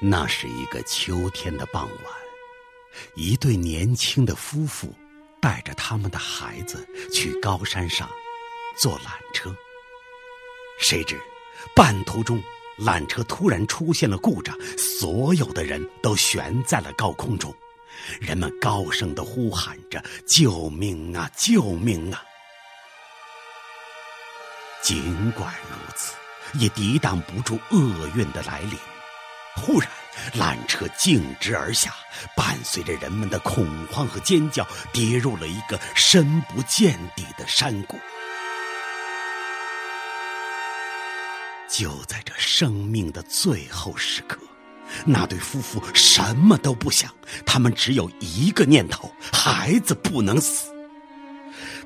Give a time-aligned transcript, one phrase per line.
[0.00, 2.14] 那是一个秋天的傍晚，
[3.14, 4.94] 一对年轻的夫妇
[5.40, 8.10] 带着他们的孩子去高山上
[8.76, 9.54] 坐缆车。
[10.78, 11.18] 谁知
[11.74, 12.42] 半途中，
[12.78, 17.54] 缆车突然出现了故障，所有的人都悬在了高空中，
[18.20, 21.30] 人们高声的呼喊着：“救命啊！
[21.36, 22.22] 救命啊！”
[24.82, 26.14] 尽管如此，
[26.58, 27.78] 也抵挡不住厄
[28.14, 28.76] 运的来临。
[29.56, 29.88] 忽然，
[30.34, 31.94] 缆车径直而下，
[32.36, 37.98] 伴随着人们的恐慌和尖叫，跌入了一个深不见底的山谷。
[41.68, 44.38] 就在这生命的最后时刻，
[45.04, 47.12] 那对夫妇什么都不想，
[47.44, 50.72] 他们只有一个念头：孩子不能死。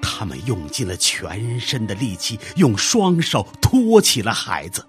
[0.00, 4.86] 他们用尽了全身的力气，用双手托起了孩子。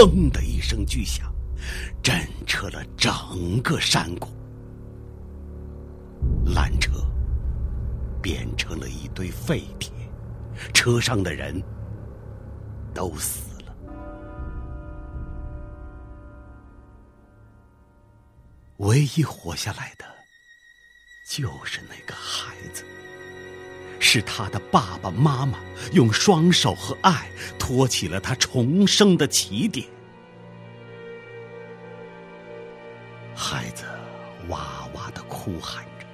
[0.00, 1.30] 砰的一声巨响，
[2.02, 4.28] 震彻了整个山谷。
[6.46, 6.90] 缆车
[8.22, 9.92] 变成了一堆废铁，
[10.72, 11.62] 车上的人
[12.94, 13.74] 都死了。
[18.78, 20.06] 唯一活下来的，
[21.28, 22.82] 就是那个孩子。
[24.00, 25.60] 是他的爸爸妈妈
[25.92, 29.86] 用双手和爱托起了他重生的起点。
[33.36, 33.84] 孩子
[34.48, 36.06] 哇哇的哭喊着，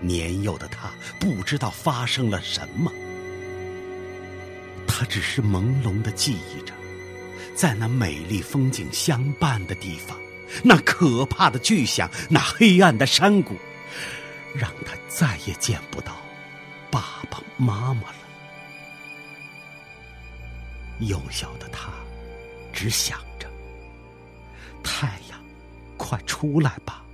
[0.00, 2.90] 年幼的他不知道发生了什么，
[4.86, 6.72] 他只是朦胧的记忆着，
[7.54, 10.16] 在那美丽风景相伴的地方，
[10.64, 13.56] 那可怕的巨响，那黑暗的山谷，
[14.54, 16.16] 让他再也见不到。
[16.90, 18.16] 爸爸妈妈了。
[21.00, 21.90] 幼小的他，
[22.72, 23.48] 只想着：
[24.82, 25.38] 太阳，
[25.96, 27.04] 快出来吧！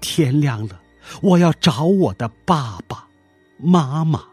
[0.00, 0.80] 天亮了，
[1.22, 3.06] 我要找我的爸爸
[3.56, 4.24] 妈妈。